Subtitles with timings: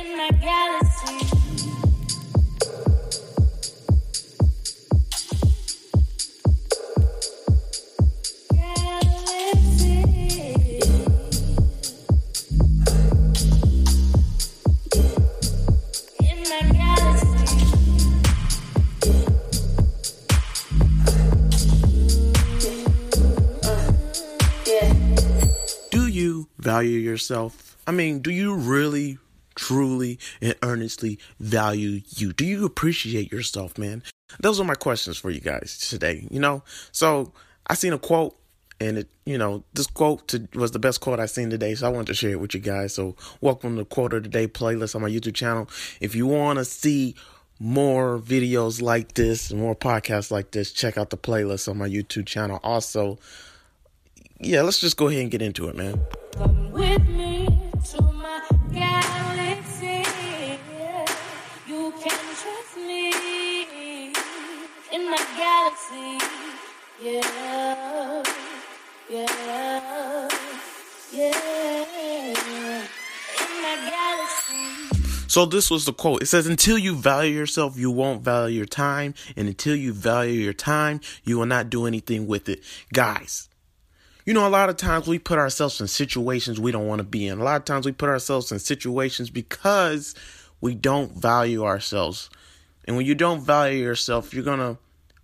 [0.00, 1.40] in my galaxy.
[26.60, 27.76] value yourself?
[27.86, 29.18] I mean, do you really,
[29.60, 32.32] truly, and earnestly value you?
[32.32, 34.02] Do you appreciate yourself, man?
[34.40, 36.64] Those are my questions for you guys today, you know?
[36.92, 37.32] So
[37.66, 38.34] I seen a quote
[38.80, 41.86] and it, you know, this quote to, was the best quote I seen today, so
[41.86, 42.94] I wanted to share it with you guys.
[42.94, 45.68] So, welcome to Quote of the Day playlist on my YouTube channel.
[46.00, 47.14] If you want to see
[47.58, 52.24] more videos like this, more podcasts like this, check out the playlist on my YouTube
[52.24, 52.58] channel.
[52.62, 53.18] Also,
[54.38, 56.00] yeah, let's just go ahead and get into it, man.
[65.10, 66.18] My galaxy.
[67.02, 68.22] Yeah,
[69.10, 70.28] yeah,
[71.12, 72.84] yeah.
[73.40, 75.26] In my galaxy.
[75.26, 76.22] So this was the quote.
[76.22, 79.14] It says, until you value yourself, you won't value your time.
[79.36, 82.62] And until you value your time, you will not do anything with it.
[82.92, 83.48] Guys,
[84.24, 87.04] you know, a lot of times we put ourselves in situations we don't want to
[87.04, 87.40] be in.
[87.40, 90.14] A lot of times we put ourselves in situations because
[90.60, 92.30] we don't value ourselves.
[92.84, 94.78] And when you don't value yourself, you're going to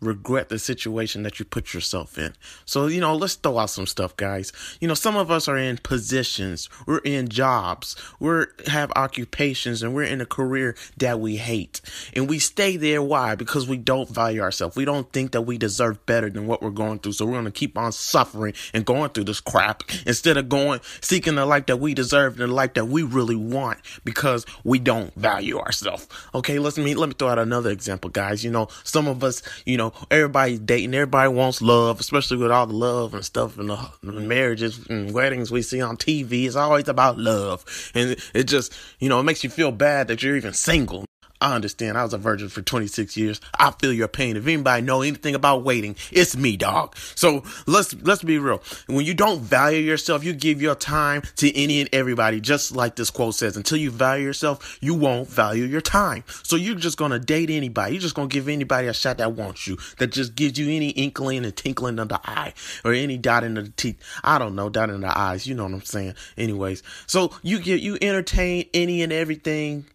[0.00, 2.34] regret the situation that you put yourself in.
[2.64, 4.52] So, you know, let's throw out some stuff, guys.
[4.80, 9.94] You know, some of us are in positions, we're in jobs, we're have occupations, and
[9.94, 11.80] we're in a career that we hate.
[12.14, 13.34] And we stay there why?
[13.34, 14.76] Because we don't value ourselves.
[14.76, 17.12] We don't think that we deserve better than what we're going through.
[17.12, 20.80] So we're going to keep on suffering and going through this crap instead of going
[21.00, 24.78] seeking the life that we deserve and the life that we really want because we
[24.78, 26.06] don't value ourselves.
[26.34, 28.44] Okay, let's me let me throw out another example, guys.
[28.44, 32.66] You know, some of us, you know, everybody's dating, everybody wants love, especially with all
[32.66, 36.46] the love and stuff and the marriages and weddings we see on TV.
[36.46, 37.64] It's always about love.
[37.94, 41.04] And it just, you know, it makes you feel bad that you're even single.
[41.40, 41.96] I understand.
[41.96, 43.40] I was a virgin for 26 years.
[43.58, 44.36] I feel your pain.
[44.36, 46.96] If anybody know anything about waiting, it's me, dog.
[47.14, 48.60] So let's let's be real.
[48.86, 52.96] When you don't value yourself, you give your time to any and everybody, just like
[52.96, 53.56] this quote says.
[53.56, 56.24] Until you value yourself, you won't value your time.
[56.42, 57.92] So you're just gonna date anybody.
[57.92, 60.90] You're just gonna give anybody a shot that wants you, that just gives you any
[60.90, 62.52] inkling and tinkling of the eye
[62.84, 64.00] or any dot in the teeth.
[64.24, 65.46] I don't know, dot in the eyes.
[65.46, 66.14] You know what I'm saying.
[66.36, 69.86] Anyways, so you get you entertain any and everything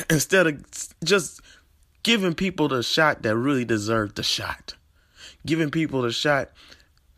[0.10, 0.64] instead of
[1.02, 1.40] just
[2.02, 4.74] giving people the shot that really deserve the shot.
[5.46, 6.50] Giving people the shot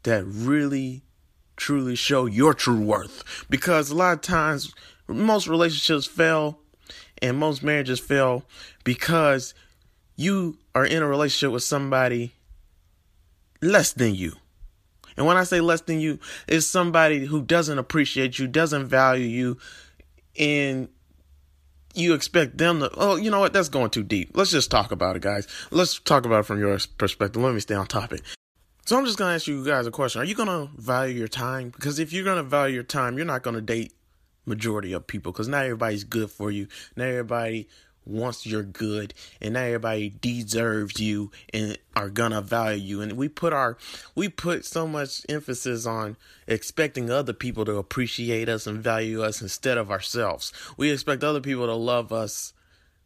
[0.03, 1.03] that really
[1.57, 3.47] truly show your true worth.
[3.51, 4.75] Because a lot of times
[5.09, 6.61] most relationships fail
[7.23, 8.45] and most marriages fail
[8.85, 9.55] because
[10.17, 12.33] you are in a relationship with somebody
[13.63, 14.33] less than you.
[15.17, 19.27] And when I say less than you, it's somebody who doesn't appreciate you, doesn't value
[19.27, 19.59] you,
[20.39, 20.89] and
[21.97, 23.53] you expect them to oh you know what?
[23.53, 24.37] That's going too deep.
[24.37, 25.47] Let's just talk about it guys.
[25.71, 27.43] Let's talk about it from your perspective.
[27.43, 28.21] Let me stay on topic.
[28.85, 30.21] So i'm just going to ask you guys a question.
[30.21, 31.71] Are you going to value your time?
[31.71, 33.93] Because if you're going to value your time you're not going to date
[34.45, 36.69] majority of people because not everybody's good for you.
[36.95, 37.69] Not everybody
[38.07, 43.01] wants your good and not everybody deserves you and are gonna value you.
[43.01, 43.77] And we put our
[44.15, 49.43] we put so much emphasis on expecting other people to appreciate us and value us
[49.43, 50.53] instead of ourselves.
[50.77, 52.53] We expect other people to love us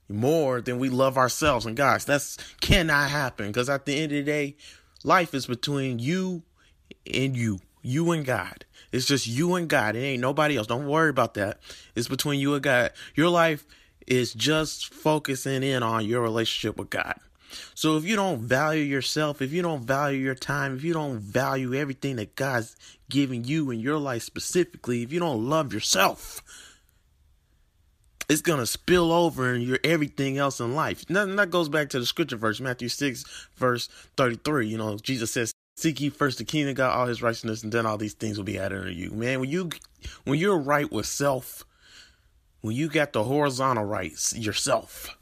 [0.08, 1.66] more than we love ourselves.
[1.66, 4.56] And guys that's cannot happen because at the end of the day
[5.04, 6.42] life is between you
[7.12, 8.64] and you you and god.
[8.92, 9.96] It's just you and god.
[9.96, 10.66] It ain't nobody else.
[10.66, 11.60] Don't worry about that.
[11.94, 12.92] It's between you and god.
[13.14, 13.64] Your life
[14.10, 17.14] is just focusing in on your relationship with God.
[17.74, 21.18] So if you don't value yourself, if you don't value your time, if you don't
[21.18, 22.76] value everything that God's
[23.08, 26.42] giving you in your life specifically, if you don't love yourself,
[28.28, 31.04] it's gonna spill over in your everything else in life.
[31.08, 34.68] And that goes back to the scripture verse, Matthew 6, verse 33.
[34.68, 37.72] You know, Jesus says, Seek ye first the kingdom of God, all his righteousness, and
[37.72, 39.10] then all these things will be added unto you.
[39.10, 39.70] Man, when you
[40.24, 41.64] when you're right with self,
[42.60, 45.16] when you got the horizontal rights yourself,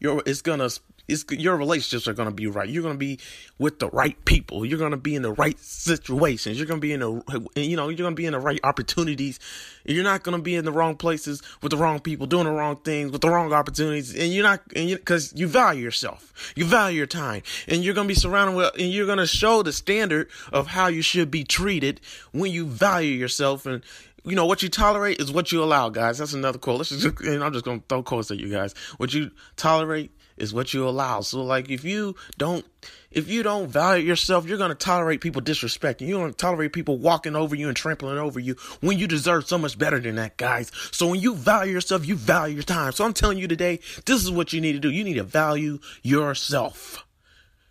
[0.00, 0.68] you're, it's gonna
[1.06, 2.68] it's your relationships are to be right.
[2.68, 3.18] You're to be
[3.58, 4.64] with the right people.
[4.64, 6.56] You're to be in the right situations.
[6.56, 9.38] You're to be in the you know, you're to be in the right opportunities.
[9.84, 12.76] You're not to be in the wrong places with the wrong people doing the wrong
[12.76, 14.14] things with the wrong opportunities.
[14.14, 14.98] And you're not and you
[15.34, 16.52] you value yourself.
[16.56, 17.42] You value your time.
[17.68, 21.02] And you're to be surrounded with and you're to show the standard of how you
[21.02, 22.00] should be treated
[22.32, 23.82] when you value yourself and
[24.24, 26.18] you know what you tolerate is what you allow, guys.
[26.18, 26.78] That's another quote.
[26.78, 28.74] Let's just, and I'm just gonna throw quotes at you guys.
[28.96, 31.20] What you tolerate is what you allow.
[31.20, 32.64] So like if you don't
[33.10, 36.08] if you don't value yourself, you're gonna tolerate people disrespecting.
[36.08, 39.58] You're gonna tolerate people walking over you and trampling over you when you deserve so
[39.58, 40.72] much better than that, guys.
[40.90, 42.92] So when you value yourself, you value your time.
[42.92, 44.90] So I'm telling you today, this is what you need to do.
[44.90, 47.06] You need to value yourself.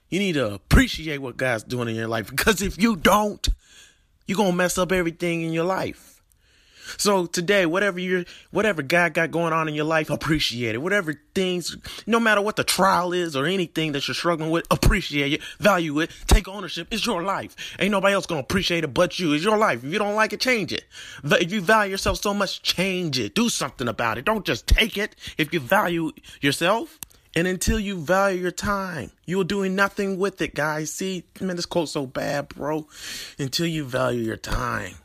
[0.09, 3.47] You need to appreciate what God's doing in your life because if you don't,
[4.27, 6.12] you're gonna mess up everything in your life.
[6.97, 10.79] So today, whatever you whatever God got going on in your life, appreciate it.
[10.79, 11.75] Whatever things,
[12.05, 15.99] no matter what the trial is or anything that you're struggling with, appreciate it, value
[15.99, 16.87] it, take ownership.
[16.91, 17.55] It's your life.
[17.79, 19.33] Ain't nobody else gonna appreciate it but you.
[19.33, 19.83] It's your life.
[19.83, 20.85] If you don't like it, change it.
[21.23, 23.35] If you value yourself so much, change it.
[23.35, 24.25] Do something about it.
[24.25, 25.15] Don't just take it.
[25.37, 26.99] If you value yourself,
[27.35, 30.93] and until you value your time, you are doing nothing with it, guys.
[30.93, 32.87] See, man, this quote's so bad, bro.
[33.39, 34.95] Until you value your time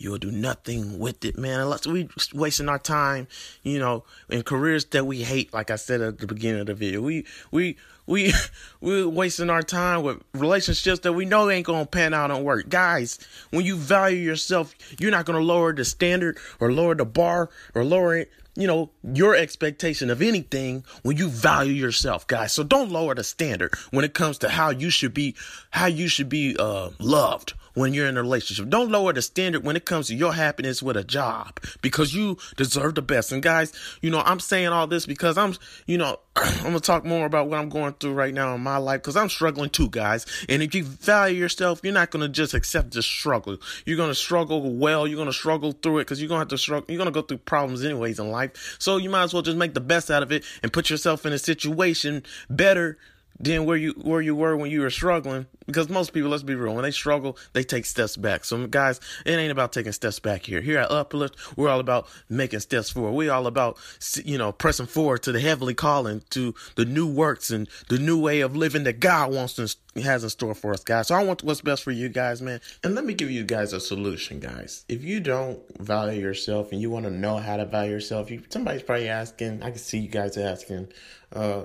[0.00, 1.60] you'll do nothing with it, man.
[1.60, 3.28] Unless we wasting our time,
[3.62, 5.52] you know, in careers that we hate.
[5.52, 7.76] Like I said at the beginning of the video, we we
[8.06, 8.32] we
[8.80, 12.70] we're wasting our time with relationships that we know ain't gonna pan out and work.
[12.70, 13.18] Guys,
[13.50, 17.84] when you value yourself, you're not gonna lower the standard or lower the bar or
[17.84, 18.30] lower it.
[18.60, 22.52] You know, your expectation of anything when you value yourself, guys.
[22.52, 25.34] So don't lower the standard when it comes to how you should be,
[25.70, 28.68] how you should be uh, loved when you're in a relationship.
[28.68, 32.36] Don't lower the standard when it comes to your happiness with a job because you
[32.56, 33.32] deserve the best.
[33.32, 33.72] And guys,
[34.02, 35.54] you know, I'm saying all this because I'm,
[35.86, 38.78] you know, I'm to talk more about what I'm going through right now in my
[38.78, 40.26] life because I'm struggling too, guys.
[40.48, 43.58] And if you value yourself, you're not to just accept the struggle.
[43.84, 45.06] You're to struggle well.
[45.06, 46.86] You're to struggle through it because you're to have to struggle.
[46.88, 48.76] You're to go through problems anyways in life.
[48.78, 51.26] So you might as well just make the best out of it and put yourself
[51.26, 52.98] in a situation better
[53.40, 55.46] than where you where you were when you were struggling.
[55.66, 58.44] Because most people, let's be real, when they struggle, they take steps back.
[58.44, 60.60] So guys, it ain't about taking steps back here.
[60.60, 63.12] Here at Uplift, we're all about making steps forward.
[63.12, 63.78] We're all about
[64.24, 68.20] you know pressing forward to the heavenly calling, to the new works and the new
[68.20, 71.08] way of living that God wants to has in store for us, guys.
[71.08, 72.60] So I want what's best for you guys, man.
[72.84, 74.84] And let me give you guys a solution, guys.
[74.88, 78.42] If you don't value yourself and you want to know how to value yourself, you
[78.50, 79.62] somebody's probably asking.
[79.62, 80.88] I can see you guys asking,
[81.32, 81.64] uh,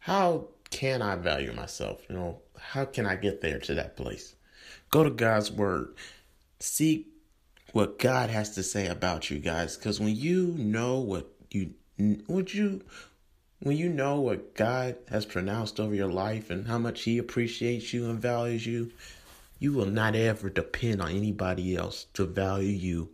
[0.00, 2.00] how can I value myself?
[2.10, 4.34] You know, how can I get there to that place?
[4.90, 5.94] Go to God's word.
[6.58, 7.06] Seek
[7.72, 11.74] what God has to say about you guys cuz when you know what you
[12.26, 12.82] would you
[13.60, 17.92] when you know what God has pronounced over your life and how much he appreciates
[17.92, 18.90] you and values you,
[19.60, 23.10] you will not ever depend on anybody else to value you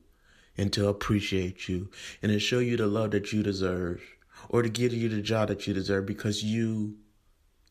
[0.57, 1.91] and to appreciate you
[2.23, 4.03] and to show you the love that you deserve
[4.49, 6.97] or to give you the job that you deserve because you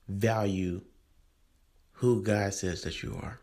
[0.09, 0.81] value
[1.93, 3.39] who God says that you are.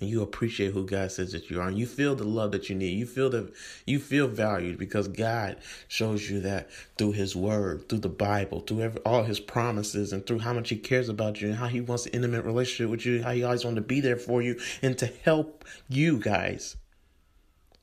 [0.00, 1.68] And you appreciate who God says that you are.
[1.68, 2.98] And you feel the love that you need.
[2.98, 3.52] You feel that
[3.86, 5.58] you feel valued because God
[5.88, 10.26] shows you that through his word, through the Bible, through every, all his promises and
[10.26, 13.04] through how much he cares about you and how he wants an intimate relationship with
[13.04, 16.76] you, how he always wants to be there for you and to help you guys.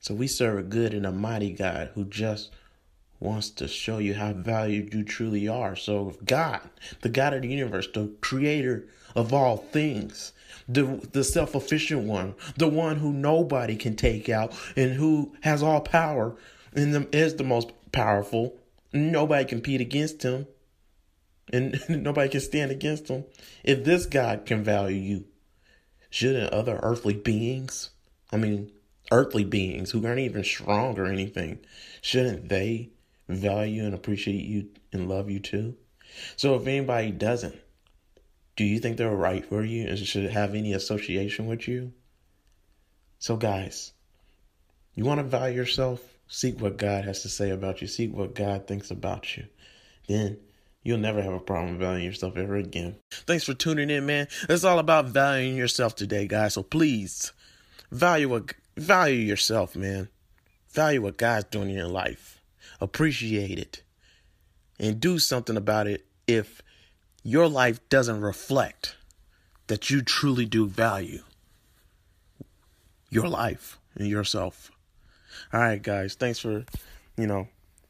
[0.00, 2.50] So we serve a good and a mighty God who just
[3.20, 5.74] wants to show you how valued you truly are.
[5.74, 6.60] So, God,
[7.02, 10.32] the God of the universe, the creator of all things,
[10.68, 15.62] the, the self efficient one, the one who nobody can take out and who has
[15.62, 16.36] all power
[16.74, 18.56] and the, is the most powerful,
[18.92, 20.46] nobody can compete against him
[21.52, 23.24] and nobody can stand against him.
[23.64, 25.24] If this God can value you,
[26.10, 27.90] shouldn't other earthly beings,
[28.30, 28.70] I mean,
[29.10, 31.58] earthly beings who aren't even strong or anything,
[32.00, 32.90] shouldn't they
[33.28, 35.76] value and appreciate you and love you too.
[36.36, 37.58] So if anybody doesn't,
[38.56, 41.92] do you think they're right for you and should have any association with you?
[43.18, 43.92] So guys,
[44.94, 46.02] you want to value yourself?
[46.26, 47.86] Seek what God has to say about you.
[47.86, 49.46] Seek what God thinks about you.
[50.08, 50.38] Then
[50.82, 52.96] you'll never have a problem valuing yourself ever again.
[53.10, 54.28] Thanks for tuning in, man.
[54.48, 56.54] It's all about valuing yourself today, guys.
[56.54, 57.32] So please
[57.90, 60.08] value what value yourself, man.
[60.70, 62.37] Value what God's doing in your life
[62.80, 63.82] appreciate it
[64.78, 66.62] and do something about it if
[67.22, 68.96] your life doesn't reflect
[69.66, 71.22] that you truly do value
[73.10, 74.70] your life and yourself.
[75.52, 76.64] All right, guys, thanks for,
[77.16, 77.48] you know,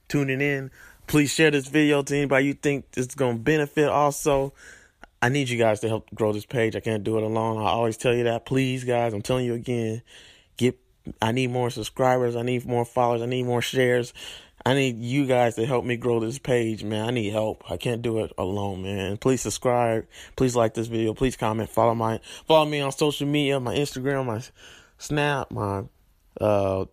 [0.08, 0.70] tuning in.
[1.06, 3.88] Please share this video to anybody you think it's gonna benefit.
[3.88, 4.52] Also,
[5.20, 6.76] I need you guys to help grow this page.
[6.76, 7.58] I can't do it alone.
[7.58, 8.46] I always tell you that.
[8.46, 10.02] Please, guys, I'm telling you again.
[10.56, 10.78] Get.
[11.22, 12.36] I need more subscribers.
[12.36, 13.22] I need more followers.
[13.22, 14.12] I need more shares.
[14.68, 17.06] I need you guys to help me grow this page, man.
[17.06, 17.64] I need help.
[17.70, 19.16] I can't do it alone, man.
[19.16, 20.06] Please subscribe.
[20.36, 21.14] Please like this video.
[21.14, 21.70] Please comment.
[21.70, 24.42] Follow my follow me on social media, my Instagram, my
[24.98, 25.84] Snap, my
[26.38, 26.84] uh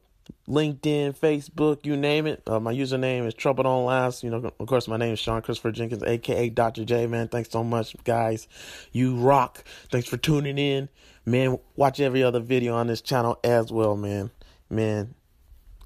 [0.47, 2.41] LinkedIn, Facebook, you name it.
[2.47, 4.23] Uh, my username is Trouble Don't Last.
[4.23, 6.85] You know, of course, my name is Sean Christopher Jenkins, aka Dr.
[6.85, 7.07] J.
[7.07, 8.47] Man, thanks so much, guys.
[8.93, 9.65] You rock.
[9.91, 10.87] Thanks for tuning in,
[11.25, 11.59] man.
[11.75, 14.31] Watch every other video on this channel as well, man.
[14.69, 15.13] Man,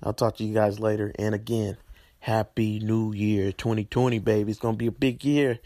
[0.04, 1.12] I'll talk to you guys later.
[1.18, 1.78] And again,
[2.20, 4.52] Happy New Year 2020, baby.
[4.52, 5.60] It's gonna be a big year.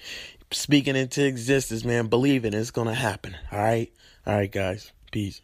[0.51, 2.07] Speaking into existence, man.
[2.07, 3.35] Believe it, it's gonna happen.
[3.51, 3.91] All right,
[4.25, 4.91] all right, guys.
[5.11, 5.41] Peace.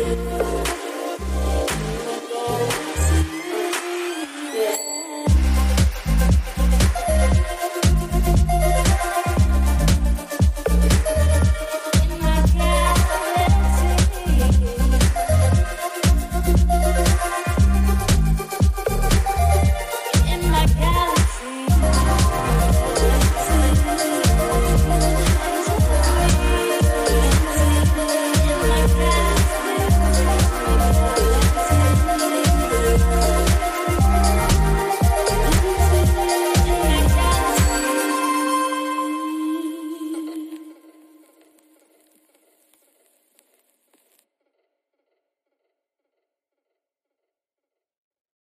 [0.00, 0.49] Bye.